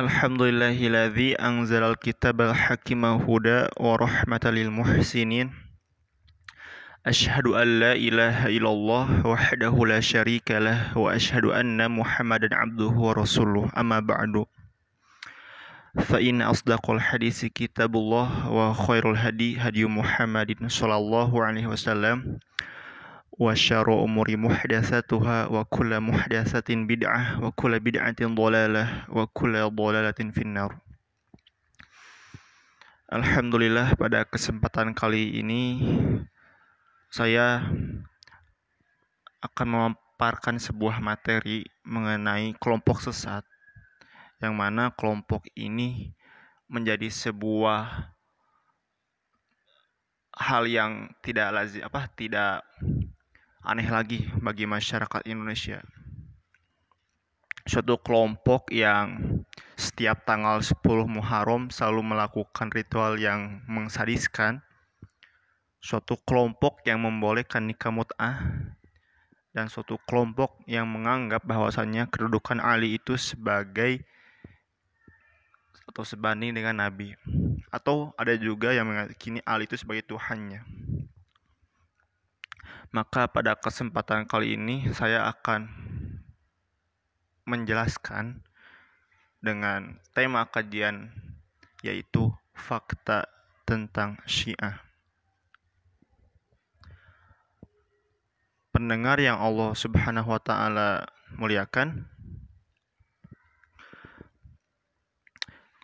[0.00, 5.52] Alhamdulillahilladzi anzalal kitabal hakima huda wa rahmatan lil muhsinin.
[7.04, 13.12] Ashhadu an la ilaha illallah wahdahu la syarika lah wa ashhadu anna Muhammadan abduhu wa
[13.12, 13.68] rasuluh.
[13.76, 14.48] Amma ba'du.
[16.00, 22.40] Fa inna asdaqal hadisi kitabullah wa khairul hadi hadi Muhammadin sallallahu alaihi wasallam
[23.38, 30.74] muhdatsatuha wa kullu muhdatsatin bid'ah wa kullu bid'atin dhalalah wa kullu dhalalatin finnar.
[33.10, 35.82] Alhamdulillah pada kesempatan kali ini
[37.10, 37.58] saya
[39.42, 43.42] akan memaparkan sebuah materi mengenai kelompok sesat
[44.38, 46.14] yang mana kelompok ini
[46.70, 48.14] menjadi sebuah
[50.40, 52.64] hal yang tidak lazim apa tidak
[53.60, 55.84] aneh lagi bagi masyarakat Indonesia.
[57.68, 59.40] Suatu kelompok yang
[59.76, 64.64] setiap tanggal 10 Muharram selalu melakukan ritual yang mengsadiskan.
[65.80, 68.40] Suatu kelompok yang membolehkan nikah mut'ah
[69.52, 74.04] dan suatu kelompok yang menganggap bahwasannya kedudukan Ali itu sebagai
[75.90, 77.12] atau sebanding dengan Nabi.
[77.68, 80.64] Atau ada juga yang meyakini Ali itu sebagai Tuhannya.
[82.90, 85.70] Maka pada kesempatan kali ini saya akan
[87.46, 88.42] menjelaskan
[89.38, 91.14] dengan tema kajian
[91.86, 93.30] yaitu fakta
[93.62, 94.82] tentang Syiah.
[98.74, 101.06] Pendengar yang Allah Subhanahu wa taala
[101.38, 102.10] muliakan,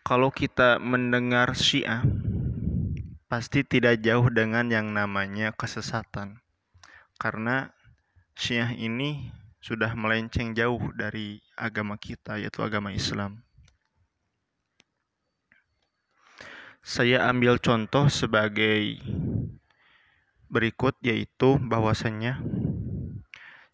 [0.02, 2.02] kalau kita mendengar Syiah
[3.30, 6.42] pasti tidak jauh dengan yang namanya kesesatan
[7.17, 7.72] karena
[8.36, 9.33] Syiah ini
[9.64, 13.42] sudah melenceng jauh dari agama kita yaitu agama Islam.
[16.87, 19.03] Saya ambil contoh sebagai
[20.47, 22.38] berikut yaitu bahwasannya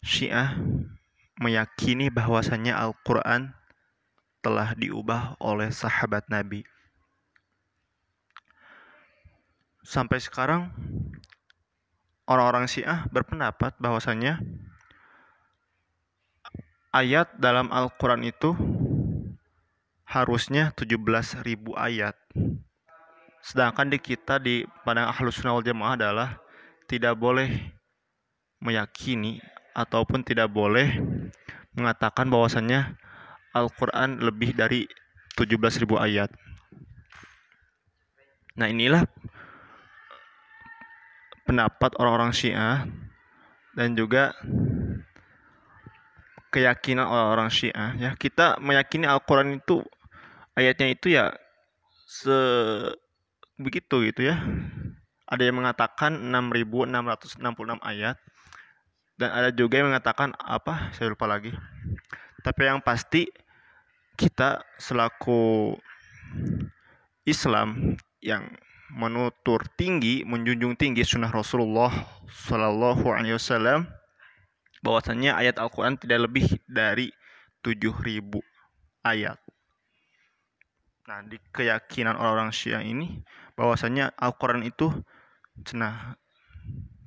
[0.01, 0.57] Syiah
[1.37, 3.53] meyakini bahwasannya Al-Qur'an
[4.41, 6.65] telah diubah oleh sahabat Nabi.
[9.83, 10.73] Sampai sekarang
[12.27, 14.39] orang-orang Syiah berpendapat bahwasanya
[16.93, 18.55] ayat dalam Al-Quran itu
[20.07, 21.41] harusnya 17.000
[21.73, 22.15] ayat.
[23.43, 26.29] Sedangkan di kita di pada Ahlus Sunnah wal Jamaah adalah
[26.87, 27.49] tidak boleh
[28.63, 29.43] meyakini
[29.75, 31.01] ataupun tidak boleh
[31.75, 32.95] mengatakan bahwasannya
[33.51, 34.87] Al-Quran lebih dari
[35.35, 36.29] 17.000 ayat.
[38.53, 39.09] Nah inilah
[41.43, 42.87] pendapat orang-orang Syiah
[43.75, 44.35] dan juga
[46.53, 47.97] keyakinan orang-orang Syiah.
[47.97, 49.81] Ya kita meyakini Al-Qur'an itu
[50.53, 51.33] ayatnya itu ya
[52.05, 52.37] se
[53.57, 54.37] begitu gitu ya.
[55.25, 57.41] Ada yang mengatakan 6666
[57.81, 58.21] ayat
[59.17, 60.93] dan ada juga yang mengatakan apa?
[60.93, 61.49] Saya lupa lagi.
[62.45, 63.25] Tapi yang pasti
[64.13, 65.73] kita selaku
[67.25, 68.51] Islam yang
[68.93, 71.89] menutur tinggi, menjunjung tinggi sunnah Rasulullah
[72.29, 73.89] Shallallahu Alaihi Wasallam
[74.85, 77.09] bahwasanya ayat Al-Quran tidak lebih dari
[77.65, 78.37] 7000
[79.01, 79.39] ayat.
[81.03, 83.19] Nah, di keyakinan orang-orang Syiah ini
[83.57, 84.93] bahwasanya Al-Quran itu
[85.65, 86.15] cenah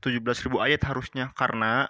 [0.02, 1.88] 17.000 ayat harusnya karena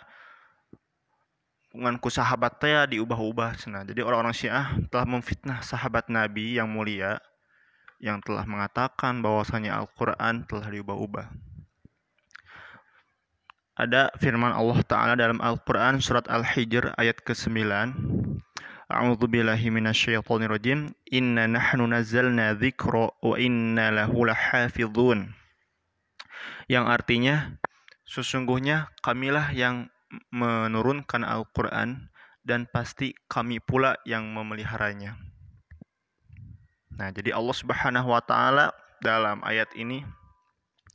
[1.73, 3.85] hubunganku sahabat teh diubah-ubah cenah.
[3.85, 7.21] Jadi orang-orang Syiah telah memfitnah sahabat Nabi yang mulia
[8.01, 11.27] yang telah mengatakan bahwasanya Al-Quran telah diubah-ubah.
[13.77, 17.61] Ada firman Allah Ta'ala dalam Al-Quran surat Al-Hijr ayat ke-9.
[18.89, 20.97] A'udzu billahi minasyaitonir rajim.
[21.12, 25.37] Inna nahnu nazzalna dzikra wa inna lahu lahafizun.
[26.73, 27.35] Yang artinya
[28.09, 29.93] sesungguhnya kamilah yang
[30.33, 32.09] menurunkan Al-Qur'an
[32.47, 35.25] dan pasti kami pula yang memeliharanya.
[36.96, 38.72] Nah, jadi Allah Subhanahu wa taala
[39.04, 40.00] dalam ayat ini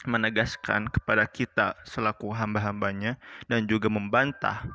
[0.10, 4.66] menegaskan kepada kita selaku hamba-hambanya dan juga membantah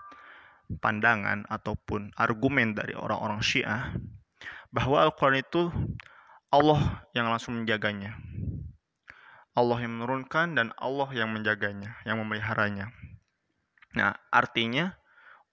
[0.79, 3.95] pandangan ataupun argumen dari orang-orang Syiah
[4.71, 5.71] bahwa Al-Quran itu
[6.51, 8.15] Allah yang langsung menjaganya.
[9.57, 12.93] Allah yang menurunkan dan Allah yang menjaganya, yang memeliharanya.
[13.97, 14.95] Nah, artinya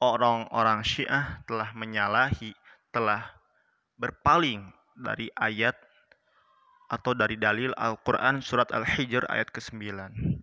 [0.04, 2.52] orang-orang Syiah telah menyalahi,
[2.92, 3.26] telah
[3.96, 5.76] berpaling dari ayat
[6.92, 9.82] atau dari dalil Al-Quran surat Al-Hijr ayat ke-9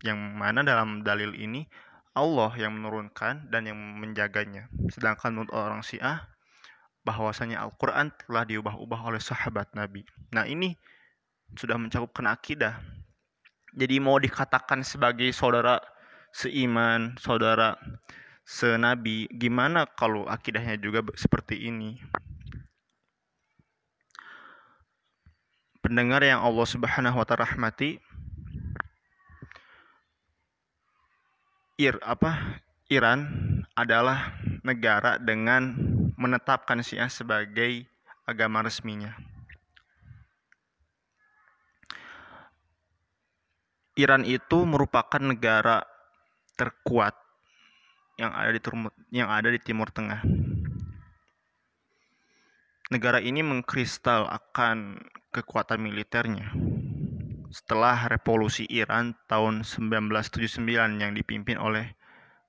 [0.02, 1.68] yang mana dalam dalil ini
[2.18, 6.26] Allah yang menurunkan dan yang menjaganya sedangkan menurut orang Syiah
[7.06, 10.04] bahwasanya Al-Quran telah diubah-ubah oleh sahabat Nabi.
[10.36, 10.76] Nah ini
[11.56, 12.76] sudah mencakupkan akidah.
[13.74, 15.78] Jadi mau dikatakan sebagai saudara
[16.34, 17.78] seiman, saudara
[18.42, 22.02] senabi, gimana kalau akidahnya juga seperti ini?
[25.90, 27.98] Pendengar yang Allah Subhanahu wa taala rahmati,
[31.82, 33.26] Ir apa Iran
[33.74, 35.74] adalah negara dengan
[36.14, 37.90] menetapkan Syiah sebagai
[38.22, 39.18] agama resminya.
[43.98, 45.82] Iran itu merupakan negara
[46.54, 47.18] terkuat
[48.14, 48.62] yang ada di
[49.10, 50.22] yang ada di Timur Tengah.
[52.94, 56.50] Negara ini mengkristal akan kekuatan militernya.
[57.50, 60.62] Setelah revolusi Iran tahun 1979
[61.02, 61.98] yang dipimpin oleh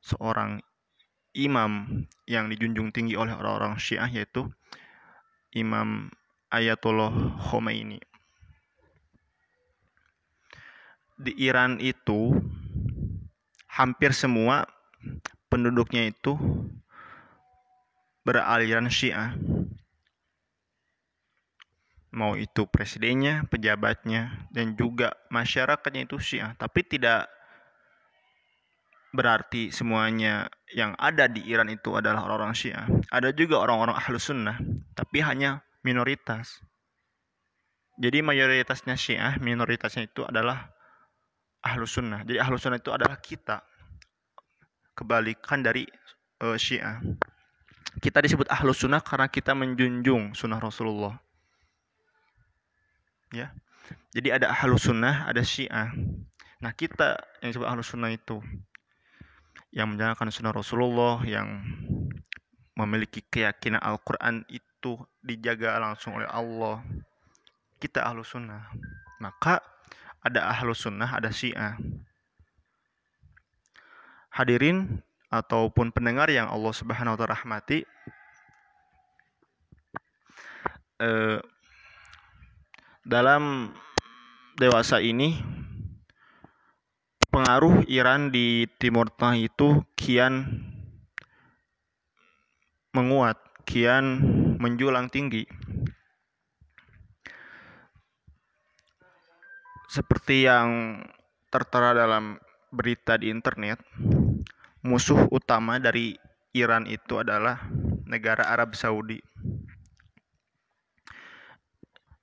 [0.01, 0.61] seorang
[1.33, 4.49] imam yang dijunjung tinggi oleh orang-orang Syiah yaitu
[5.53, 6.11] Imam
[6.51, 7.99] Ayatollah Khomeini.
[11.21, 12.33] Di Iran itu
[13.69, 14.65] hampir semua
[15.47, 16.33] penduduknya itu
[18.25, 19.37] beraliran Syiah.
[22.11, 26.51] Mau itu presidennya, pejabatnya, dan juga masyarakatnya itu Syiah.
[26.59, 27.31] Tapi tidak
[29.15, 32.87] berarti semuanya yang ada di Iran itu adalah orang-orang Syiah.
[33.11, 34.59] Ada juga orang-orang Ahlus Sunnah,
[34.95, 36.59] tapi hanya minoritas.
[38.01, 40.71] Jadi mayoritasnya Syiah, minoritasnya itu adalah
[41.61, 42.25] Ahlus Sunnah.
[42.25, 43.61] Jadi Ahlus Sunnah itu adalah kita.
[44.97, 45.85] Kebalikan dari
[46.41, 46.99] uh, Syiah.
[48.01, 51.19] Kita disebut Ahlus Sunnah karena kita menjunjung sunnah Rasulullah.
[53.31, 53.55] Ya.
[54.11, 55.91] Jadi ada Ahlus Sunnah, ada Syiah.
[56.61, 58.43] Nah kita yang disebut Ahlus Sunnah itu
[59.71, 61.63] yang menjalankan sunnah Rasulullah yang
[62.75, 66.83] memiliki keyakinan Al-Quran itu dijaga langsung oleh Allah
[67.79, 68.67] kita ahlu sunnah
[69.23, 69.63] maka
[70.21, 71.79] ada ahlu sunnah ada syiah
[74.27, 74.99] hadirin
[75.31, 77.87] ataupun pendengar yang Allah subhanahu wa ta'ala rahmati
[80.99, 81.39] eh,
[83.01, 83.73] dalam
[84.61, 85.41] dewasa ini
[87.33, 90.61] pengaruh Iran di Timur Tengah itu kian
[92.91, 94.19] menguat, kian
[94.59, 95.47] menjulang tinggi.
[99.91, 101.01] Seperti yang
[101.51, 102.39] tertera dalam
[102.71, 103.79] berita di internet,
[104.83, 106.15] musuh utama dari
[106.55, 107.59] Iran itu adalah
[108.07, 109.19] negara Arab Saudi.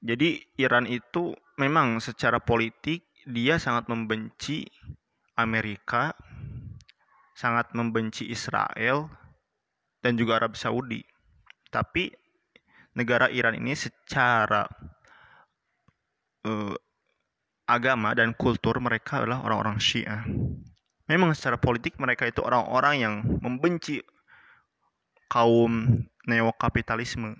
[0.08, 4.64] Jadi Iran itu memang secara politik dia sangat membenci
[5.36, 6.16] Amerika,
[7.36, 9.12] sangat membenci Israel,
[10.00, 11.04] dan juga Arab Saudi.
[11.68, 12.08] Tapi
[12.96, 14.64] negara Iran ini secara
[16.48, 16.74] uh,
[17.68, 20.24] agama dan kultur mereka adalah orang-orang Syiah.
[21.04, 23.14] Memang secara politik mereka itu orang-orang yang
[23.44, 24.00] membenci
[25.28, 27.36] kaum neokapitalisme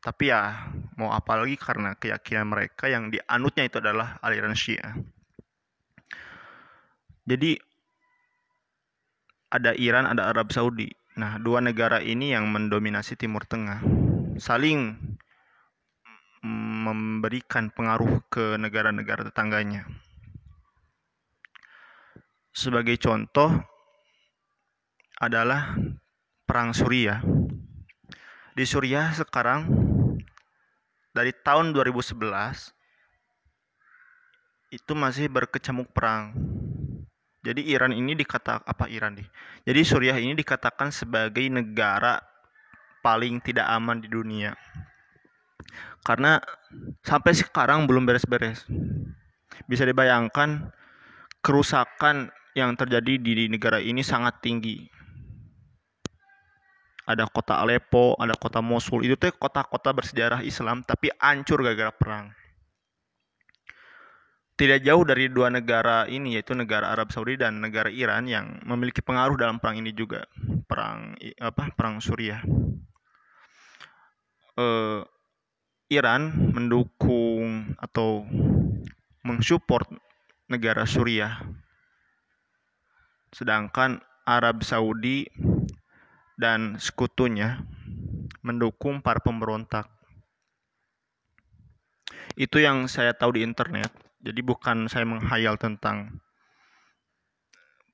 [0.00, 4.96] tapi ya mau apa lagi karena keyakinan mereka yang dianutnya itu adalah aliran Syiah.
[7.28, 7.60] Jadi
[9.52, 10.88] ada Iran, ada Arab Saudi.
[11.20, 13.84] Nah, dua negara ini yang mendominasi Timur Tengah
[14.40, 14.96] saling
[16.40, 19.84] memberikan pengaruh ke negara-negara tetangganya.
[22.56, 23.52] Sebagai contoh
[25.20, 25.76] adalah
[26.48, 27.20] perang Suriah.
[28.56, 29.68] Di Suriah sekarang
[31.10, 32.20] dari tahun 2011
[34.70, 36.30] itu masih berkecamuk perang.
[37.40, 39.26] Jadi Iran ini dikata apa Iran nih?
[39.64, 42.20] Jadi Suriah ini dikatakan sebagai negara
[43.00, 44.52] paling tidak aman di dunia.
[46.04, 46.38] Karena
[47.02, 48.68] sampai sekarang belum beres-beres.
[49.66, 50.70] Bisa dibayangkan
[51.40, 54.99] kerusakan yang terjadi di negara ini sangat tinggi
[57.10, 59.02] ada kota Aleppo, ada kota Mosul.
[59.10, 62.30] Itu tuh kota-kota bersejarah Islam tapi hancur gara-gara perang.
[64.54, 69.00] Tidak jauh dari dua negara ini yaitu negara Arab Saudi dan negara Iran yang memiliki
[69.00, 70.28] pengaruh dalam perang ini juga.
[70.68, 71.72] Perang apa?
[71.72, 72.44] Perang Suriah.
[74.60, 75.00] Uh,
[75.88, 78.28] Iran mendukung atau
[79.24, 79.88] mensupport
[80.52, 81.40] negara Suriah.
[83.32, 85.24] Sedangkan Arab Saudi
[86.40, 87.60] dan sekutunya
[88.40, 89.92] mendukung para pemberontak.
[92.32, 93.92] Itu yang saya tahu di internet.
[94.24, 96.20] Jadi bukan saya menghayal tentang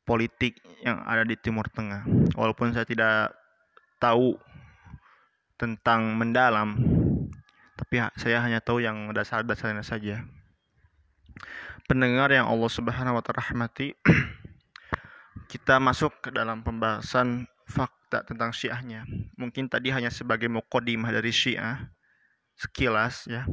[0.07, 2.07] politik yang ada di Timur Tengah.
[2.39, 3.35] Walaupun saya tidak
[3.99, 4.39] tahu
[5.59, 6.79] tentang mendalam,
[7.75, 10.23] tapi saya hanya tahu yang dasar-dasarnya saja.
[11.91, 13.95] Pendengar yang Allah Subhanahu wa taala rahmati,
[15.53, 19.05] kita masuk ke dalam pembahasan fakta tentang Syiahnya.
[19.35, 21.91] Mungkin tadi hanya sebagai mukadimah dari Syiah
[22.57, 23.45] sekilas ya.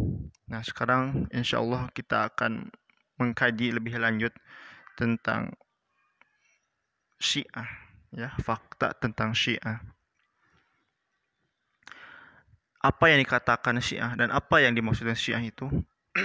[0.48, 2.72] Nah, sekarang insya Allah kita akan
[3.20, 4.32] mengkaji lebih lanjut
[4.96, 5.52] tentang
[7.20, 7.68] Syiah
[8.14, 9.82] ya, fakta tentang Syiah.
[12.84, 15.68] Apa yang dikatakan Syiah dan apa yang dimaksudkan Syiah itu?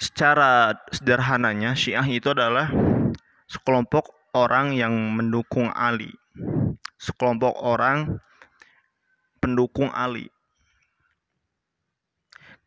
[0.00, 2.72] Secara sederhananya, Syiah itu adalah
[3.52, 6.10] sekelompok orang yang mendukung Ali.
[7.00, 8.20] Sekelompok orang
[9.40, 10.28] pendukung Ali.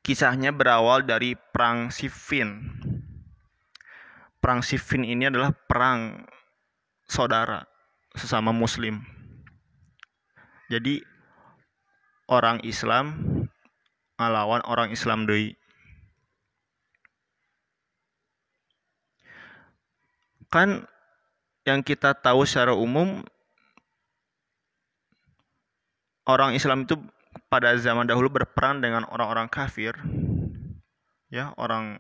[0.04, 2.60] Kisahnya berawal dari perang Siffin.
[4.44, 6.28] Perang Siffin ini adalah perang
[7.08, 7.64] saudara
[8.12, 9.00] sesama muslim.
[10.68, 11.00] Jadi
[12.28, 13.16] orang Islam
[14.20, 15.56] melawan orang Islam deui.
[20.52, 20.86] Kan
[21.64, 23.24] yang kita tahu secara umum
[26.28, 27.00] orang Islam itu
[27.48, 29.96] pada zaman dahulu berperang dengan orang-orang kafir.
[31.34, 31.98] Ya orang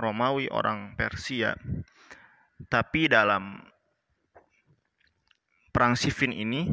[0.00, 1.54] Romawi orang Persia.
[2.66, 3.62] Tapi dalam
[5.70, 6.66] perang Siffin ini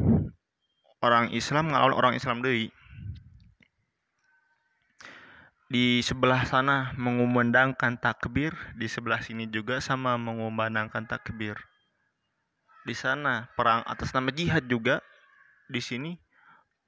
[1.00, 2.68] orang Islam ngelawan orang Islam deui
[5.70, 11.69] di sebelah sana mengumandangkan takbir di sebelah sini juga sama mengumandangkan takbir
[12.84, 13.48] di sana.
[13.54, 15.04] Perang atas nama jihad juga.
[15.70, 16.18] Di sini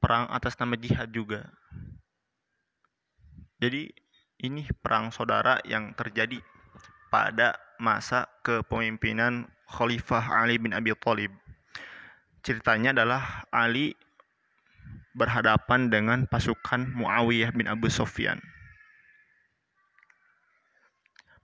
[0.02, 1.46] perang atas nama jihad juga.
[3.62, 3.94] Jadi
[4.42, 6.42] ini perang saudara yang terjadi
[7.14, 11.30] pada masa kepemimpinan Khalifah Ali bin Abi Thalib.
[12.42, 13.94] Ceritanya adalah Ali
[15.14, 18.42] berhadapan dengan pasukan Muawiyah bin Abu Sufyan.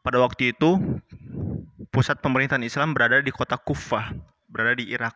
[0.03, 0.81] Pada waktu itu
[1.95, 4.11] pusat pemerintahan Islam berada di kota Kufah
[4.49, 5.15] berada di Irak.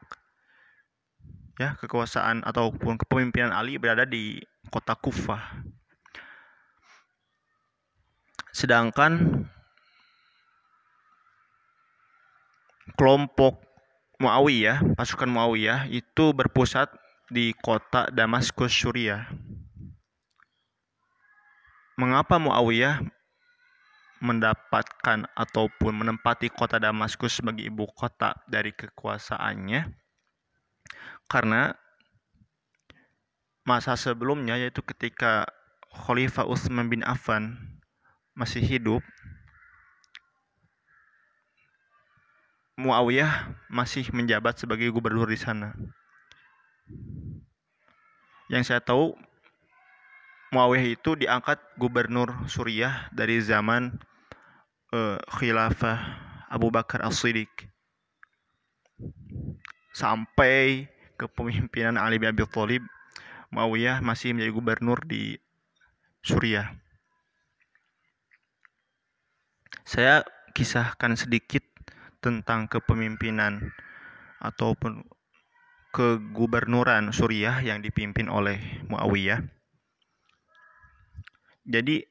[1.61, 4.41] Ya, kekuasaan ataupun kepemimpinan Ali berada di
[4.73, 5.65] kota Kufah.
[8.53, 9.45] Sedangkan
[12.97, 13.65] kelompok
[14.21, 16.93] Muawiyah, pasukan Muawiyah itu berpusat
[17.33, 19.27] di kota Damaskus, Suriah.
[21.97, 23.03] Mengapa Muawiyah
[24.23, 29.91] mendapatkan ataupun menempati kota Damaskus sebagai ibu kota dari kekuasaannya
[31.27, 31.75] karena
[33.67, 35.51] masa sebelumnya yaitu ketika
[35.91, 37.59] Khalifah Utsman bin Affan
[38.39, 39.03] masih hidup
[42.79, 45.77] Muawiyah masih menjabat sebagai gubernur di sana.
[48.49, 49.13] Yang saya tahu
[50.57, 54.01] Muawiyah itu diangkat gubernur Suriah dari zaman
[54.93, 55.99] uh, khilafah
[56.53, 57.51] Abu Bakar As-Siddiq
[59.97, 62.85] sampai kepemimpinan Ali bin Abi Thalib
[63.53, 65.37] Muawiyah masih menjadi gubernur di
[66.25, 66.73] Suriah.
[69.85, 70.25] Saya
[70.57, 71.61] kisahkan sedikit
[72.25, 73.75] tentang kepemimpinan
[74.41, 75.05] ataupun
[75.93, 78.57] kegubernuran Suriah yang dipimpin oleh
[78.89, 79.45] Muawiyah.
[81.69, 82.09] Jadi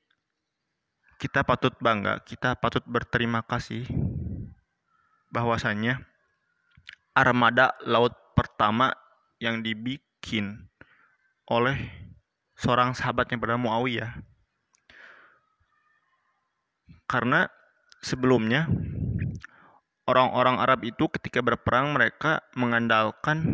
[1.21, 3.85] kita patut bangga, kita patut berterima kasih
[5.29, 6.01] bahwasannya
[7.13, 8.89] armada laut pertama
[9.37, 10.65] yang dibikin
[11.45, 11.77] oleh
[12.57, 14.17] seorang sahabat yang bernama Muawiyah.
[17.05, 17.45] Karena
[18.01, 18.65] sebelumnya
[20.09, 23.45] orang-orang Arab itu ketika berperang mereka mengandalkan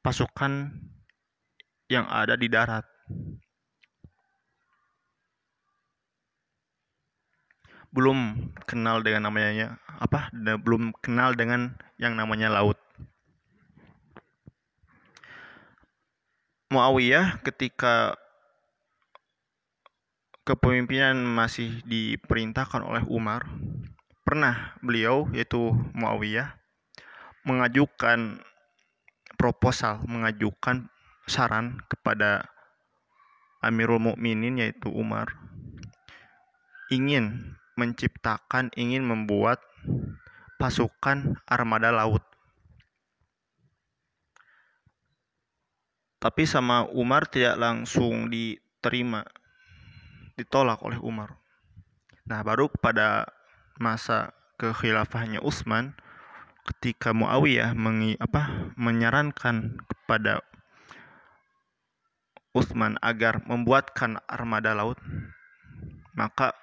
[0.00, 0.80] pasukan
[1.92, 2.88] yang ada di darat.
[7.92, 10.32] Belum kenal dengan namanya apa?
[10.34, 12.80] Belum kenal dengan yang namanya laut.
[16.72, 18.16] Muawiyah ketika
[20.48, 23.44] kepemimpinan masih diperintahkan oleh Umar
[24.24, 26.56] pernah beliau yaitu Muawiyah
[27.44, 28.40] mengajukan
[29.36, 30.88] proposal mengajukan
[31.28, 32.48] saran kepada
[33.62, 35.30] Amirul Mukminin yaitu Umar
[36.90, 39.60] ingin menciptakan ingin membuat
[40.60, 42.22] pasukan armada laut.
[46.22, 49.26] Tapi sama Umar tidak langsung diterima,
[50.38, 51.34] ditolak oleh Umar.
[52.30, 53.26] Nah, baru pada
[53.82, 55.98] masa kekhilafahnya Utsman
[56.62, 60.38] ketika Muawiyah mengi, apa, menyarankan kepada
[62.54, 65.00] Utsman agar membuatkan armada laut,
[66.14, 66.54] maka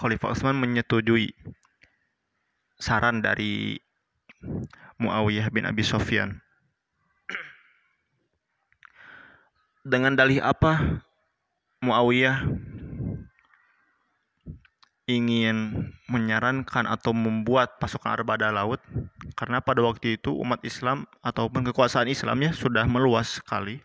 [0.00, 1.36] Khalifah Utsman menyetujui
[2.80, 3.76] saran dari
[4.96, 6.40] Muawiyah bin Abi Sofyan.
[9.84, 11.04] Dengan dalih apa
[11.84, 12.48] Muawiyah
[15.04, 18.80] ingin menyarankan atau membuat pasukan armada laut
[19.36, 23.84] karena pada waktu itu umat Islam ataupun kekuasaan Islamnya sudah meluas sekali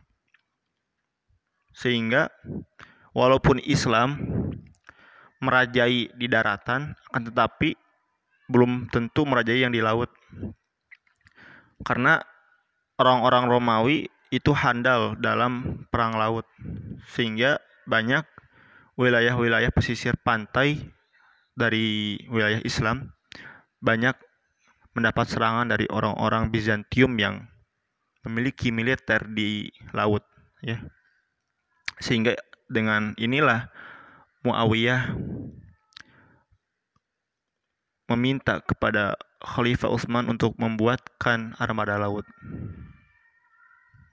[1.76, 2.32] sehingga
[3.12, 4.22] walaupun Islam
[5.44, 7.76] merajai di daratan, akan tetapi
[8.48, 10.12] belum tentu merajai yang di laut.
[11.84, 12.22] Karena
[12.96, 13.98] orang-orang Romawi
[14.32, 16.48] itu handal dalam perang laut,
[17.12, 18.26] sehingga banyak
[18.96, 20.80] wilayah-wilayah pesisir pantai
[21.56, 23.12] dari wilayah Islam
[23.84, 24.16] banyak
[24.96, 27.44] mendapat serangan dari orang-orang Bizantium yang
[28.24, 30.24] memiliki militer di laut
[30.64, 30.82] ya
[32.02, 32.34] sehingga
[32.66, 33.70] dengan inilah
[34.46, 35.18] Muawiyah
[38.06, 42.26] meminta kepada Khalifah Utsman untuk membuatkan armada laut.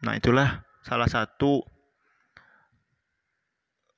[0.01, 1.61] Nah, itulah salah satu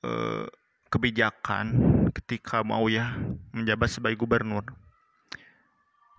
[0.03, 0.45] eh,
[0.91, 1.65] kebijakan
[2.11, 3.15] ketika Muawiyah
[3.55, 4.67] menjabat sebagai gubernur.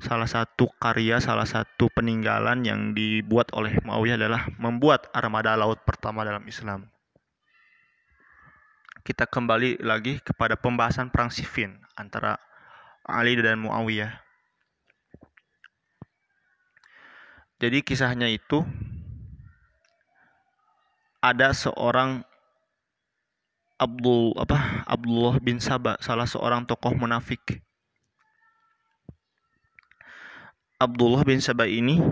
[0.00, 6.25] Salah satu karya, salah satu peninggalan yang dibuat oleh Muawiyah adalah membuat armada laut pertama
[6.25, 6.88] dalam Islam
[9.07, 12.43] kita kembali lagi kepada pembahasan perang Siffin antara
[13.07, 14.11] Ali dan Muawiyah.
[17.63, 18.67] Jadi kisahnya itu
[21.23, 22.27] ada seorang
[23.79, 27.63] Abdul apa Abdullah bin Sabah, salah seorang tokoh munafik.
[30.83, 32.03] Abdullah bin Sabah ini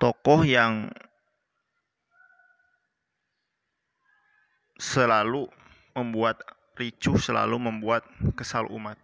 [0.00, 0.88] tokoh yang
[4.84, 5.48] selalu
[5.96, 6.44] membuat
[6.76, 8.04] ricuh, selalu membuat
[8.36, 9.00] kesal umat.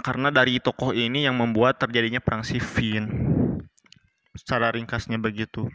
[0.00, 3.04] Karena dari tokoh ini yang membuat terjadinya perang Siffin.
[4.32, 5.68] Secara ringkasnya begitu.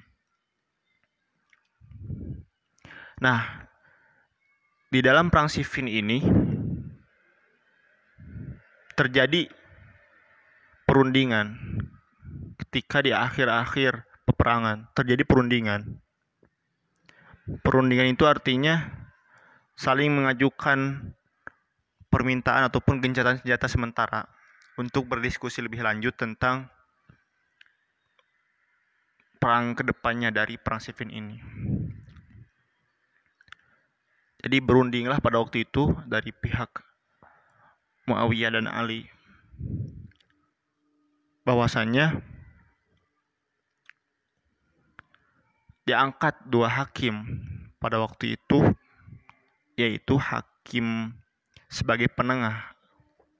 [3.21, 3.69] Nah,
[4.89, 6.21] di dalam perang Siffin ini
[8.97, 9.49] terjadi
[10.85, 11.57] perundingan
[12.65, 16.00] ketika di akhir-akhir peperangan terjadi perundingan
[17.59, 18.87] Perundingan itu artinya
[19.75, 21.11] saling mengajukan
[22.07, 24.23] permintaan ataupun gencatan senjata sementara
[24.79, 26.71] untuk berdiskusi lebih lanjut tentang
[29.41, 31.35] perang ke depannya dari perang Siffin ini.
[34.41, 36.81] Jadi berundinglah pada waktu itu dari pihak
[38.09, 39.05] Muawiyah dan Ali
[41.45, 42.21] bahwasanya
[45.85, 47.25] diangkat dua hakim
[47.81, 48.69] pada waktu itu
[49.73, 51.15] yaitu hakim
[51.71, 52.75] sebagai penengah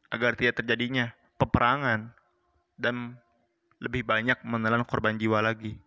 [0.10, 2.10] agar tidak terjadinya peperangan
[2.82, 3.16] dan
[3.82, 5.78] lebih banyak menelan korban jiwa lagi.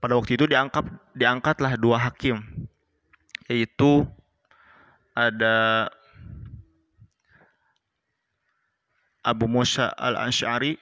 [0.00, 0.84] Pada waktu itu diangkat
[1.16, 2.40] diangkatlah dua hakim
[3.48, 4.04] yaitu
[5.16, 5.88] ada
[9.24, 10.76] Abu Musa al-Ash'ari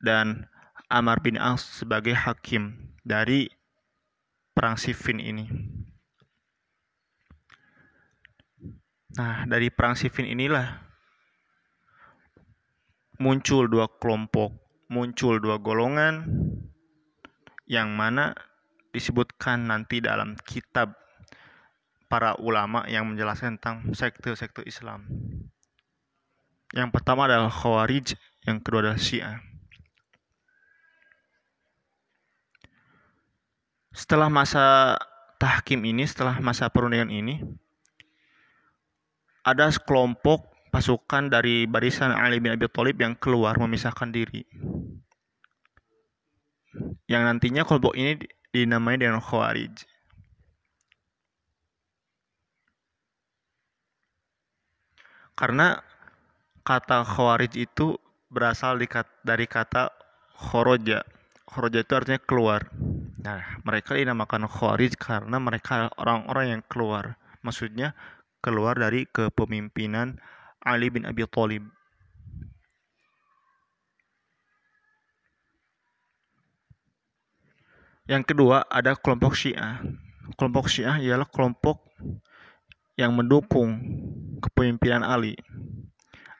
[0.00, 0.48] dan
[0.88, 3.46] Amar bin As sebagai hakim dari
[4.56, 5.44] perang Siffin ini.
[9.14, 10.82] Nah, dari perang Siffin inilah
[13.22, 14.50] muncul dua kelompok,
[14.90, 16.26] muncul dua golongan
[17.70, 18.34] yang mana
[18.90, 20.98] disebutkan nanti dalam kitab
[22.10, 25.06] para ulama yang menjelaskan tentang sekte-sekte Islam.
[26.74, 29.53] Yang pertama adalah Khawarij, yang kedua adalah Syiah.
[33.94, 34.98] Setelah masa
[35.38, 37.38] tahkim ini, setelah masa perundingan ini,
[39.46, 44.42] ada sekelompok pasukan dari barisan Ali bin Abi Thalib yang keluar memisahkan diri.
[47.06, 48.18] Yang nantinya kelompok ini
[48.50, 49.86] dinamai dengan Khawarij.
[55.38, 55.78] Karena
[56.66, 57.94] kata Khawarij itu
[58.26, 58.82] berasal
[59.22, 59.94] dari kata
[60.34, 61.06] khoroja.
[61.46, 62.66] Khoroja itu artinya keluar.
[63.24, 67.16] Nah, mereka dinamakan Khawarij karena mereka orang-orang yang keluar.
[67.40, 67.96] Maksudnya
[68.44, 70.20] keluar dari kepemimpinan
[70.60, 71.64] Ali bin Abi Thalib.
[78.04, 79.80] Yang kedua ada kelompok Syiah.
[80.36, 81.80] Kelompok Syiah ialah kelompok
[83.00, 83.80] yang mendukung
[84.44, 85.32] kepemimpinan Ali.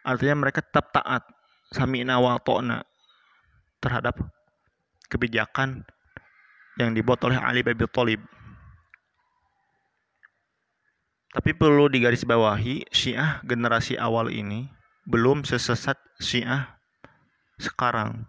[0.05, 1.25] Artinya mereka tetap taat
[1.73, 2.37] sami'na wa
[3.81, 4.21] terhadap
[5.09, 5.89] kebijakan
[6.79, 8.21] yang dibuat oleh Ali bin Abi Thalib.
[11.35, 14.71] Tapi perlu digarisbawahi, Syiah generasi awal ini
[15.05, 16.79] belum sesesat Syiah
[17.59, 18.23] sekarang.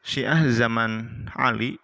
[0.00, 1.76] Syiah zaman Ali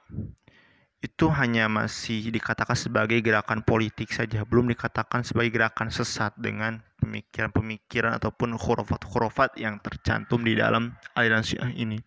[1.05, 8.17] itu hanya masih dikatakan sebagai gerakan politik saja, belum dikatakan sebagai gerakan sesat dengan pemikiran-pemikiran
[8.17, 12.01] ataupun khurafat-khurafat yang tercantum di dalam aliran Syiah ini.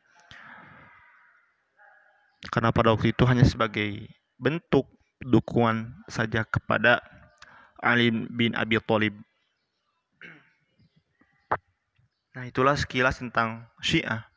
[2.49, 4.09] Karena pada waktu itu hanya sebagai
[4.41, 4.89] bentuk
[5.21, 7.03] dukungan saja kepada
[7.79, 9.15] Ali bin Abi Thalib.
[12.35, 14.29] Nah, itulah sekilas tentang Syiah.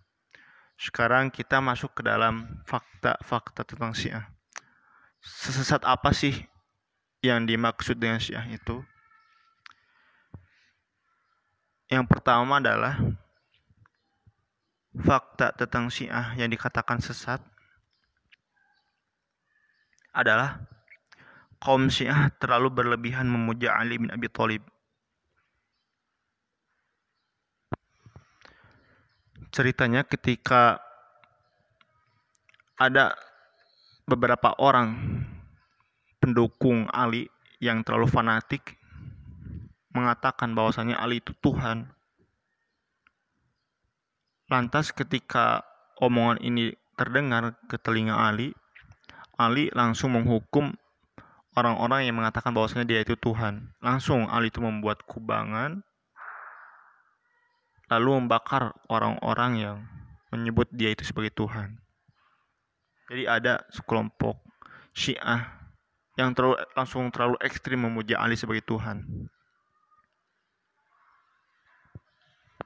[0.81, 4.27] Sekarang kita masuk ke dalam fakta-fakta tentang Syiah.
[5.23, 6.35] Sesesat apa sih
[7.23, 8.83] yang dimaksud dengan Syiah itu?
[11.87, 12.99] Yang pertama adalah
[14.99, 17.39] fakta tentang Syiah yang dikatakan sesat
[20.13, 20.61] adalah
[21.59, 24.63] kaum Syiah terlalu berlebihan memuja Ali bin Abi Thalib.
[29.53, 30.81] ceritanya ketika
[32.81, 33.13] ada
[34.09, 34.97] beberapa orang
[36.19, 37.29] pendukung Ali
[37.61, 38.81] yang terlalu fanatik
[39.93, 41.93] mengatakan bahwasanya Ali itu Tuhan.
[44.49, 45.63] Lantas ketika
[46.01, 48.57] omongan ini terdengar ke telinga Ali,
[49.37, 50.73] Ali langsung menghukum
[51.57, 53.73] orang-orang yang mengatakan bahwasanya dia itu Tuhan.
[53.81, 55.85] Langsung Ali itu membuat kubangan
[57.93, 59.77] lalu membakar orang-orang yang
[60.33, 61.77] menyebut dia itu sebagai Tuhan.
[63.13, 64.41] Jadi ada sekelompok
[64.97, 65.61] Syiah
[66.17, 69.05] yang terlalu, langsung terlalu ekstrim memuja Ali sebagai Tuhan.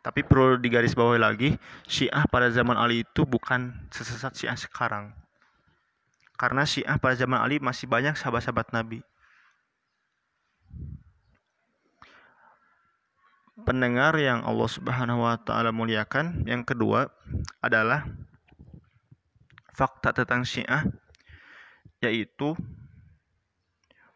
[0.06, 1.58] Tapi perlu digarisbawahi lagi,
[1.90, 5.10] Syiah pada zaman Ali itu bukan sesesat Syiah sekarang.
[6.36, 9.00] Karena Syiah pada zaman Ali masih banyak sahabat-sahabat Nabi.
[13.66, 16.46] pendengar yang Allah Subhanahu wa taala muliakan.
[16.46, 17.10] Yang kedua
[17.58, 18.06] adalah
[19.74, 20.86] fakta tentang Syiah
[22.04, 22.54] yaitu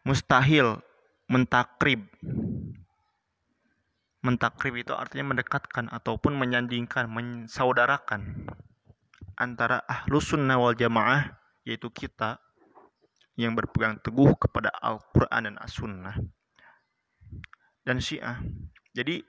[0.07, 0.79] mustahil
[1.27, 2.07] mentakrib.
[4.21, 8.45] Mentakrib itu artinya mendekatkan ataupun menyandingkan, mensaudarakan
[9.33, 12.41] antara ahlu sunnah wal jamaah yaitu kita
[13.39, 16.17] yang berpegang teguh kepada Al-Quran dan As-Sunnah
[17.85, 18.41] dan Syiah
[18.91, 19.23] jadi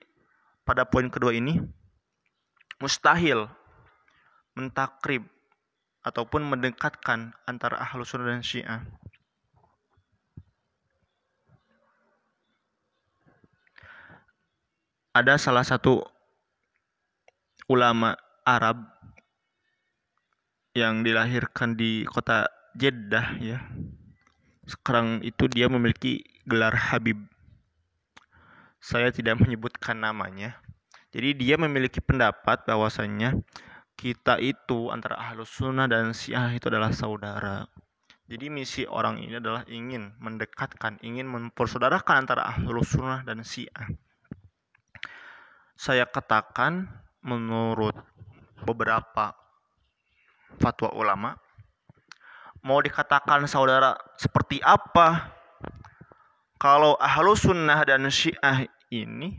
[0.67, 1.59] pada poin kedua ini
[2.83, 3.47] mustahil
[4.59, 5.23] mentakrib
[6.03, 8.83] ataupun mendekatkan antara ahlu sunnah dan syiah.
[15.13, 16.03] Ada salah satu
[17.69, 18.81] ulama Arab
[20.73, 23.59] yang dilahirkan di kota Jeddah ya.
[24.65, 27.33] Sekarang itu dia memiliki gelar Habib
[28.83, 30.59] saya tidak menyebutkan namanya.
[31.15, 33.39] Jadi dia memiliki pendapat bahwasannya
[33.95, 37.71] kita itu antara ahlus sunnah dan syiah itu adalah saudara.
[38.27, 43.87] Jadi misi orang ini adalah ingin mendekatkan, ingin mempersaudarakan antara ahlus sunnah dan syiah.
[45.79, 46.91] Saya katakan
[47.23, 47.95] menurut
[48.67, 49.37] beberapa
[50.61, 51.31] fatwa ulama,
[52.65, 55.33] mau dikatakan saudara seperti apa
[56.63, 59.35] kalau ahlu sunnah dan syiah ini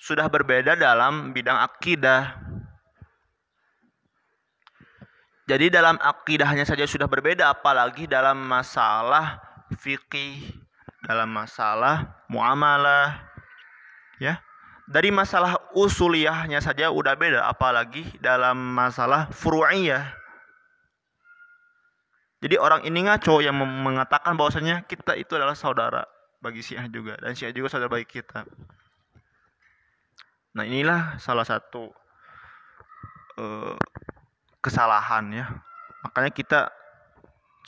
[0.00, 2.38] sudah berbeda dalam bidang akidah.
[5.50, 9.42] Jadi dalam akidahnya saja sudah berbeda, apalagi dalam masalah
[9.82, 10.46] fikih,
[11.02, 13.18] dalam masalah muamalah,
[14.22, 14.38] ya.
[14.90, 20.18] Dari masalah usuliyahnya saja udah beda, apalagi dalam masalah furu'iyah.
[22.40, 26.02] Jadi orang ini ngaco yang mengatakan bahwasanya kita itu adalah saudara
[26.40, 28.48] bagi Syiah juga dan Syiah juga saudara baik kita.
[30.56, 31.92] Nah inilah salah satu
[33.38, 33.76] uh,
[34.64, 35.46] kesalahan ya.
[36.02, 36.60] Makanya kita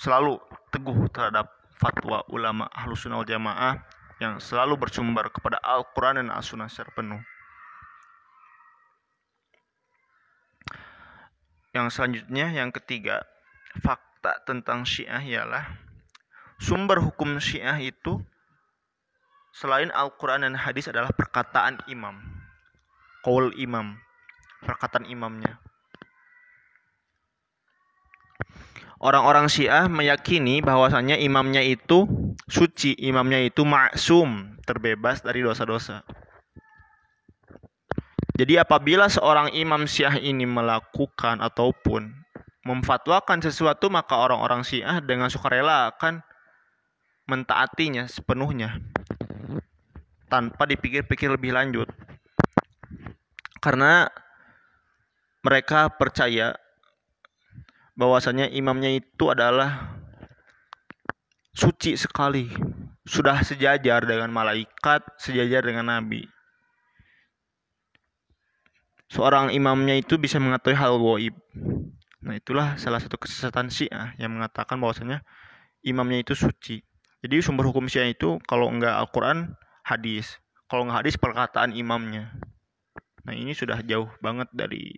[0.01, 0.41] selalu
[0.73, 3.77] teguh terhadap fatwa ulama ahlus sunnah jamaah
[4.23, 7.19] yang selalu bersumber kepada Al-Quran dan As-Sunnah secara penuh.
[11.75, 13.27] Yang selanjutnya, yang ketiga,
[13.83, 15.67] fakta tentang Syiah ialah
[16.63, 18.23] sumber hukum Syiah itu
[19.51, 22.23] selain Al-Quran dan hadis adalah perkataan imam.
[23.27, 23.99] Qaul imam.
[24.63, 25.59] Perkataan imamnya.
[29.03, 32.07] Orang-orang Syiah meyakini bahwasannya imamnya itu
[32.47, 36.07] suci, imamnya itu maksum, terbebas dari dosa-dosa.
[38.39, 42.15] Jadi apabila seorang imam Syiah ini melakukan ataupun
[42.63, 46.23] memfatwakan sesuatu maka orang-orang Syiah dengan sukarela akan
[47.27, 48.79] mentaatinya sepenuhnya
[50.31, 51.91] tanpa dipikir-pikir lebih lanjut.
[53.59, 54.07] Karena
[55.43, 56.55] mereka percaya
[57.97, 60.01] bahwasanya imamnya itu adalah
[61.53, 62.49] suci sekali,
[63.05, 66.25] sudah sejajar dengan malaikat, sejajar dengan nabi.
[69.13, 71.37] Seorang imamnya itu bisa mengetahui hal goib.
[72.25, 75.21] Nah itulah salah satu kesesatan Syiah yang mengatakan bahwasanya
[75.85, 76.81] imamnya itu suci.
[77.21, 79.53] Jadi sumber hukum Syiah itu kalau enggak Al-Quran,
[79.85, 80.41] hadis.
[80.65, 82.33] Kalau enggak hadis, perkataan imamnya.
[83.29, 84.97] Nah ini sudah jauh banget dari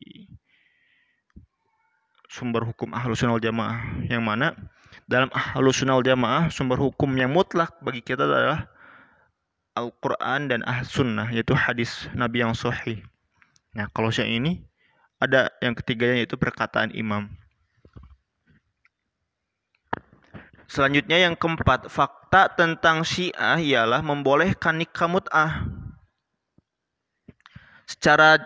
[2.34, 4.02] sumber hukum ahlus sunnah jamaah.
[4.10, 4.46] Yang mana
[5.06, 8.66] dalam ahlus sunnah jamaah sumber hukum yang mutlak bagi kita adalah
[9.78, 13.06] Al-Quran dan ah sunnah yaitu hadis Nabi yang sahih.
[13.78, 14.66] Nah kalau Syiah ini
[15.22, 17.30] ada yang ketiganya yaitu perkataan imam.
[20.64, 25.70] Selanjutnya yang keempat, fakta tentang Syiah ialah membolehkan nikah mut'ah.
[27.84, 28.40] Secara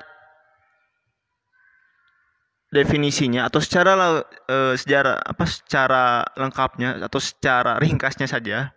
[2.68, 8.76] definisinya atau secara uh, sejarah apa secara lengkapnya atau secara ringkasnya saja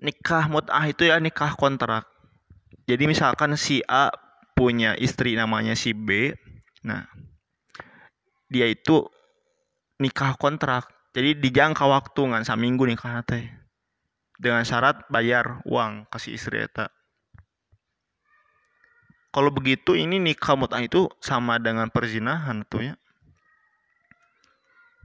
[0.00, 2.08] nikah mut'ah itu ya nikah kontrak.
[2.88, 4.10] Jadi misalkan si A
[4.56, 6.34] punya istri namanya si B,
[6.80, 7.04] Nah,
[8.48, 9.04] dia itu
[10.00, 10.88] nikah kontrak.
[11.12, 13.44] Jadi dijangka waktu ngan seminggu nikah teh.
[14.40, 16.88] Dengan syarat bayar uang kasih istri eta.
[19.30, 22.94] Kalau begitu ini nikah mut'ah itu sama dengan perzinahan tuh ya.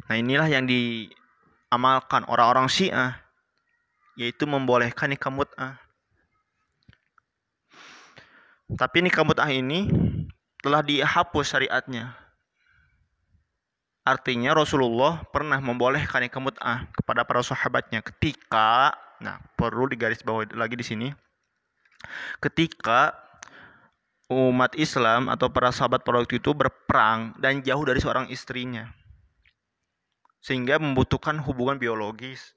[0.09, 3.21] Nah inilah yang diamalkan orang-orang Syiah
[4.17, 5.77] yaitu membolehkan nikah mut'ah.
[8.65, 9.93] Tapi nikah mut'ah ini
[10.65, 12.17] telah dihapus syariatnya.
[14.05, 20.77] Artinya Rasulullah pernah membolehkan nikah mut'ah kepada para sahabatnya ketika, nah perlu digaris bawah lagi
[20.77, 21.07] di sini,
[22.37, 23.24] ketika
[24.29, 28.89] umat Islam atau para sahabat pada waktu itu berperang dan jauh dari seorang istrinya.
[30.41, 32.53] Sehingga membutuhkan hubungan biologis.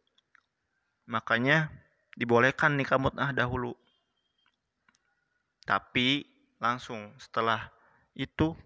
[1.09, 1.73] Makanya
[2.17, 3.77] dibolehkan nikah mut'ah dahulu.
[5.65, 6.25] Tapi
[6.61, 7.69] langsung setelah
[8.17, 8.57] itu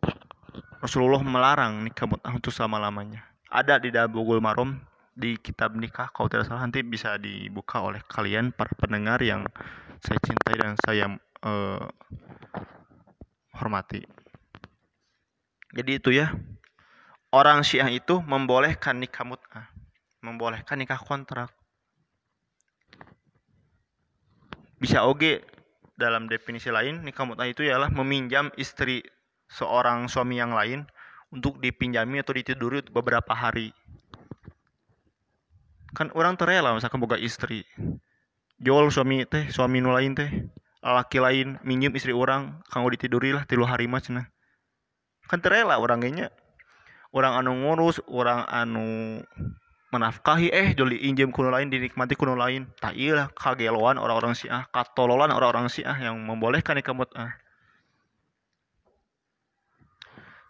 [0.82, 3.22] Rasulullah melarang nikah mut'ah untuk selama-lamanya.
[3.50, 4.78] Ada di dalam Bugul Marom
[5.12, 9.44] di kitab nikah kalau tidak salah nanti bisa dibuka oleh kalian para pendengar yang
[10.00, 11.04] saya cintai dan saya
[11.44, 11.84] uh,
[13.56, 14.02] hormati.
[15.72, 16.32] Jadi itu ya.
[17.32, 19.64] Orang Syiah itu membolehkan nikah mut'ah,
[20.20, 21.48] membolehkan nikah kontrak.
[24.76, 25.40] Bisa oge
[25.96, 29.00] dalam definisi lain nikah mut'ah itu ialah meminjam istri
[29.48, 30.84] seorang suami yang lain
[31.32, 33.72] untuk dipinjami atau ditiduri beberapa hari.
[35.96, 37.64] Kan orang terela misalkan boga istri.
[38.60, 40.30] Jual suami teh, suami nu lain teh,
[40.82, 44.26] laki lain minjem istri orang, kanggo ditiduri lah tilu hari mas nah.
[45.30, 46.34] Kan terela orangnya.
[47.14, 49.22] Orang anu ngurus, orang anu
[49.94, 55.28] menafkahi eh joli injem kuno lain dinikmati kuno lain tak iya kageloan orang-orang siah katololan
[55.28, 57.36] orang-orang siah yang membolehkan nikah mut'ah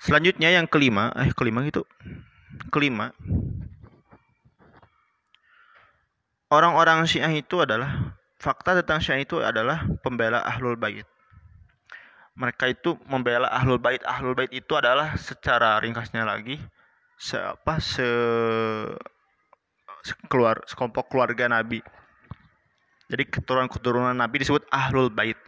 [0.02, 1.86] Selanjutnya yang kelima, eh kelima itu
[2.74, 3.14] kelima.
[6.50, 11.07] Orang-orang Syiah itu adalah fakta tentang Syiah itu adalah pembela Ahlul Bait.
[12.35, 14.02] Mereka itu membela Ahlul Bait.
[14.02, 16.59] Ahlul Bait itu adalah secara ringkasnya lagi
[17.14, 18.02] se apa se,
[20.02, 20.12] se
[20.66, 21.78] sekelompok keluarga Nabi.
[23.07, 25.38] Jadi keturunan-keturunan Nabi disebut Ahlul Bait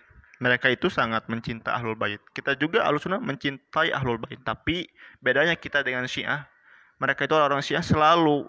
[0.43, 2.19] mereka itu sangat mencinta ahlul bait.
[2.35, 4.37] Kita juga ahlus sunnah mencintai ahlul bait.
[4.43, 4.85] Tapi
[5.23, 6.45] bedanya kita dengan syiah,
[6.99, 8.45] mereka itu orang syiah selalu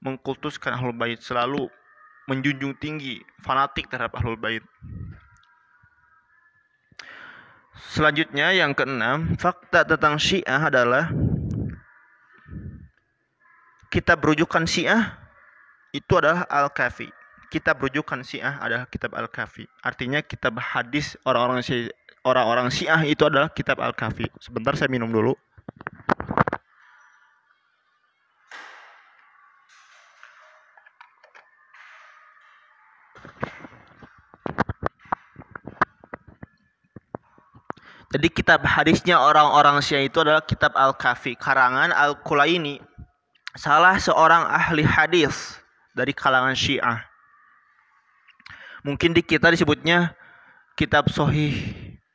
[0.00, 1.66] mengkultuskan ahlul bait, selalu
[2.26, 4.62] menjunjung tinggi, fanatik terhadap ahlul bait.
[7.94, 11.12] Selanjutnya yang keenam, fakta tentang syiah adalah
[13.88, 15.16] kita berujukan syiah
[15.94, 17.08] itu adalah al-kafi
[17.48, 19.64] kitab rujukan Syiah adalah kitab Al-Kafi.
[19.82, 21.90] Artinya kitab hadis orang-orang Syiah,
[22.26, 24.28] orang-orang Syiah itu adalah kitab Al-Kafi.
[24.42, 25.32] Sebentar saya minum dulu.
[38.16, 42.80] Jadi kitab hadisnya orang-orang Syiah itu adalah kitab Al-Kafi karangan Al-Kulaini
[43.52, 45.60] salah seorang ahli hadis
[45.92, 47.04] dari kalangan Syiah
[48.84, 50.16] mungkin di kita disebutnya
[50.80, 51.56] kitab sohih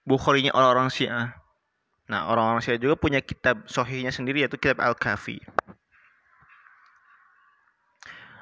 [0.01, 1.37] Bukharinya orang-orang Syiah.
[2.09, 5.37] Nah, orang-orang Syiah juga punya kitab sohihnya sendiri yaitu kitab Al-Kafi.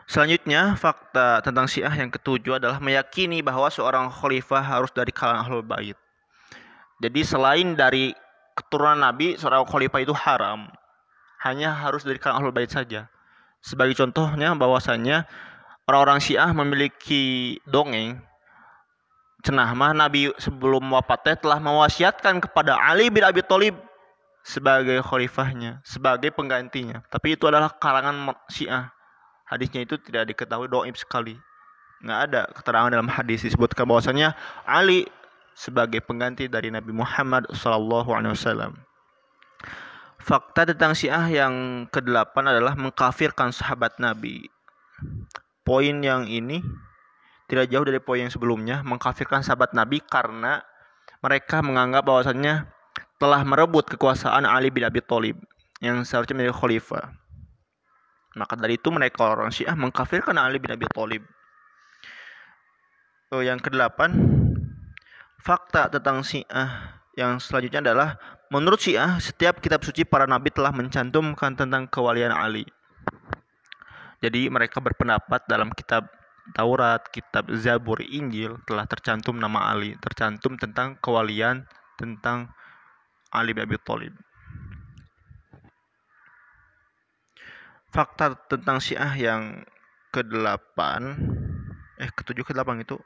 [0.10, 5.62] Selanjutnya, fakta tentang Syiah yang ketujuh adalah meyakini bahwa seorang khalifah harus dari kalangan Ahlul
[5.62, 5.93] Bait.
[7.00, 8.12] Jadi selain dari
[8.60, 10.68] keturunan Nabi, seorang khalifah itu haram.
[11.40, 13.08] Hanya harus dari kalangan Ahlul Bait saja.
[13.64, 15.24] Sebagai contohnya bahwasanya
[15.88, 18.20] orang-orang Syiah memiliki dongeng
[19.44, 23.80] cenah Nabi sebelum wafatnya telah mewasiatkan kepada Ali bin Abi Thalib
[24.44, 27.04] sebagai khalifahnya, sebagai penggantinya.
[27.08, 28.92] Tapi itu adalah kalangan Syiah.
[29.48, 31.40] Hadisnya itu tidak diketahui doib sekali.
[32.04, 35.08] Nggak ada keterangan dalam hadis disebutkan bahwasanya Ali
[35.60, 38.80] sebagai pengganti dari Nabi Muhammad SAW.
[40.24, 44.48] Fakta tentang Syiah yang kedelapan adalah mengkafirkan sahabat Nabi
[45.69, 46.65] poin yang ini
[47.45, 50.65] tidak jauh dari poin yang sebelumnya mengkafirkan sahabat Nabi karena
[51.22, 52.65] mereka menganggap bahwasannya
[53.22, 55.38] telah merebut kekuasaan Ali bin Abi Thalib
[55.78, 57.06] yang seharusnya menjadi khalifah.
[58.38, 61.22] Maka dari itu mereka orang Syiah mengkafirkan Ali bin Abi Thalib.
[63.30, 64.10] Oh, yang kedelapan,
[65.39, 68.19] fakta tentang Syiah yang selanjutnya adalah
[68.52, 72.67] menurut Syiah setiap kitab suci para nabi telah mencantumkan tentang kewalian Ali.
[74.19, 76.12] Jadi mereka berpendapat dalam kitab
[76.52, 81.63] Taurat, kitab Zabur, Injil telah tercantum nama Ali, tercantum tentang kewalian
[81.95, 82.49] tentang
[83.30, 84.13] Ali bin Abi Thalib.
[87.89, 89.65] Fakta tentang Syiah yang
[90.10, 90.78] ke-8
[92.02, 92.97] eh ke-7 ke-8 itu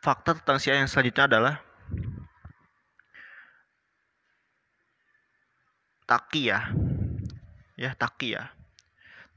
[0.00, 1.54] fakta tentang Syiah yang selanjutnya adalah
[6.08, 6.72] takiyah
[7.76, 8.60] ya takiyah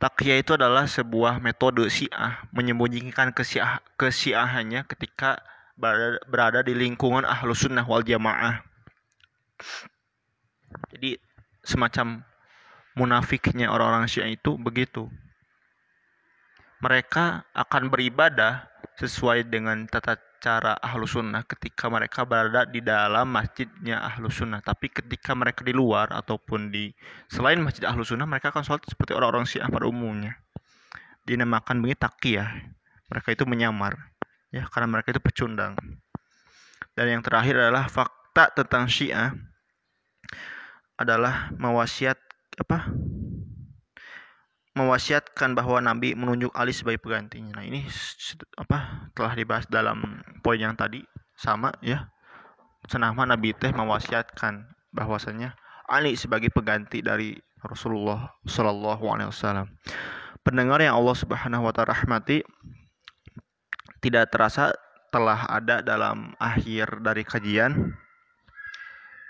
[0.03, 5.39] Takyah itu adalah sebuah metode Syiah menyembunyikan kesiah kesiahannya ketika
[5.79, 8.59] berada, berada di lingkungan ahlus sunnah wal jamaah.
[10.91, 11.15] Jadi
[11.63, 12.19] semacam
[12.99, 15.07] munafiknya orang-orang Syiah itu begitu.
[16.83, 18.67] Mereka akan beribadah
[18.99, 24.59] sesuai dengan tata cara ahlu sunnah ketika mereka berada di dalam masjidnya ahlu sunnah.
[24.59, 26.91] Tapi ketika mereka di luar ataupun di
[27.31, 30.35] selain masjid ahlu sunnah mereka akan sholat seperti orang-orang syiah pada umumnya.
[31.23, 32.51] Dinamakan begitu takiyah
[33.07, 33.95] mereka itu menyamar
[34.51, 35.79] ya karena mereka itu pecundang.
[36.91, 39.31] Dan yang terakhir adalah fakta tentang syiah
[40.99, 42.19] adalah mewasiat
[42.59, 42.91] apa
[44.73, 47.61] mewasiatkan bahwa Nabi menunjuk Ali sebagai penggantinya.
[47.61, 47.85] Nah, ini
[48.57, 51.05] apa telah dibahas dalam poin yang tadi
[51.37, 52.09] sama ya.
[52.89, 55.55] Senama Nabi teh mewasiatkan bahwasanya
[55.87, 59.67] Ali sebagai pengganti dari Rasulullah Shallallahu alaihi wasallam.
[60.43, 62.43] Pendengar yang Allah Subhanahu wa taala rahmati
[64.03, 64.75] tidak terasa
[65.13, 67.95] telah ada dalam akhir dari kajian.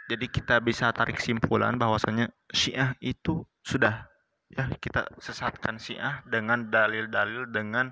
[0.10, 4.13] Jadi kita bisa tarik simpulan bahwasanya Syiah itu sudah
[4.54, 7.90] ya kita sesatkan Syiah dengan dalil-dalil dengan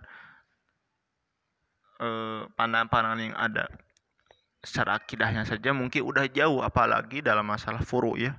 [1.97, 3.65] eh, pandangan-pandangan yang ada.
[4.61, 8.37] Secara akidahnya saja mungkin udah jauh apalagi dalam masalah furu ya.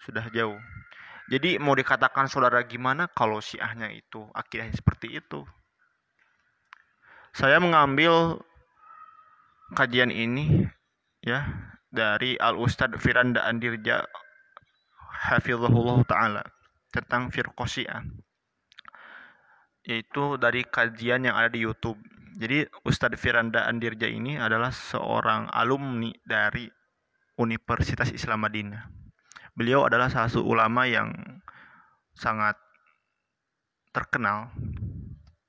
[0.00, 0.56] Sudah jauh.
[1.28, 3.04] Jadi mau dikatakan saudara gimana?
[3.12, 5.44] Kalau syiahnya itu akidahnya seperti itu.
[7.36, 8.40] Saya mengambil
[9.76, 10.64] kajian ini
[11.20, 11.44] ya
[11.92, 14.08] dari Al Ustadz Firanda Andirja
[15.28, 16.40] Hafizahullah Ta'ala
[16.92, 18.04] tentang Firqosia
[19.88, 21.96] yaitu dari kajian yang ada di YouTube.
[22.38, 26.68] Jadi Ustadz Firanda Andirja ini adalah seorang alumni dari
[27.40, 28.84] Universitas Islam Madinah.
[29.56, 31.10] Beliau adalah salah satu ulama yang
[32.14, 32.54] sangat
[33.96, 34.52] terkenal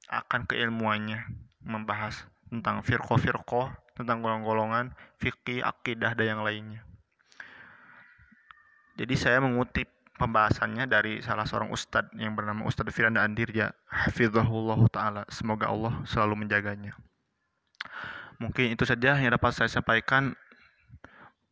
[0.10, 1.22] akan keilmuannya
[1.62, 6.82] membahas tentang firqoh-firqoh, tentang golongan-golongan, fikih, akidah, dan yang lainnya.
[8.98, 13.72] Jadi saya mengutip pembahasannya dari salah seorang ustadz yang bernama Ustadz Firanda Andirja.
[13.88, 15.24] Hafizahullah taala.
[15.32, 16.94] Semoga Allah selalu menjaganya.
[18.44, 20.36] Mungkin itu saja yang dapat saya sampaikan.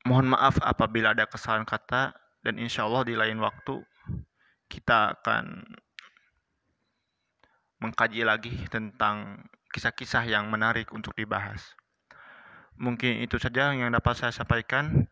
[0.03, 3.83] Mohon maaf apabila ada kesalahan kata dan insya Allah di lain waktu
[4.71, 5.67] kita akan
[7.83, 11.75] mengkaji lagi tentang kisah-kisah yang menarik untuk dibahas.
[12.79, 15.11] Mungkin itu saja yang dapat saya sampaikan